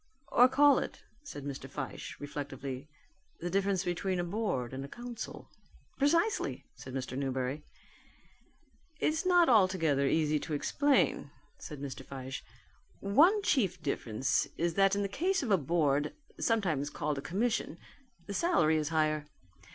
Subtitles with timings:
[0.29, 1.69] "Or call it," said Mr.
[1.69, 2.87] Fyshe reflectively,
[3.39, 5.47] "the difference between a board and a council."
[5.99, 7.63] "Precisely," said Mr Newberry.
[8.99, 11.29] "It's not altogether easy to explain,"
[11.59, 12.03] said Mr.
[12.03, 12.41] Fyshe.
[12.99, 17.77] "One chief difference is that in the case of a board, sometimes called a Commission,
[18.25, 19.27] the salary is higher.